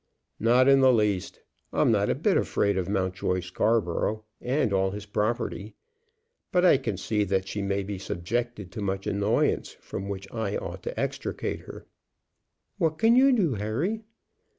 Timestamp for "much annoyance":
8.81-9.77